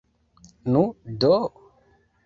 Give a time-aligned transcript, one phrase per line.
[0.65, 1.33] Nu, do?